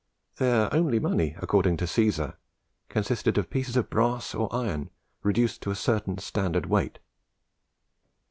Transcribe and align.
Their 0.37 0.73
only 0.73 0.97
money, 0.97 1.35
according 1.37 1.77
to 1.77 1.85
Caesar, 1.85 2.39
consisted 2.89 3.37
of 3.37 3.51
pieces 3.51 3.77
of 3.77 3.91
brass 3.91 4.33
or 4.33 4.49
iron, 4.51 4.89
reduced 5.21 5.61
to 5.61 5.69
a 5.69 5.75
certain 5.75 6.17
standard 6.17 6.65
weight. 6.65 6.97